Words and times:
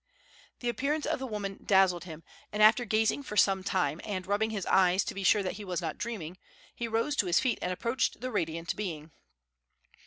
The 0.61 0.67
appearance 0.69 1.05
of 1.05 1.19
the 1.19 1.27
woman 1.27 1.59
dazzled 1.63 2.05
him, 2.05 2.23
and 2.51 2.63
after 2.63 2.85
gazing 2.85 3.21
for 3.21 3.37
some 3.37 3.63
time, 3.63 4.01
and 4.03 4.25
rubbing 4.25 4.49
his 4.49 4.65
eyes 4.65 5.03
to 5.03 5.13
be 5.13 5.21
sure 5.23 5.43
that 5.43 5.57
he 5.57 5.63
was 5.63 5.79
not 5.79 5.99
dreaming, 5.99 6.39
he 6.73 6.87
rose 6.87 7.15
to 7.17 7.27
his 7.27 7.39
feet 7.39 7.59
and 7.61 7.71
approached 7.71 8.19
the 8.19 8.31
radiant 8.31 8.75
being. 8.75 9.11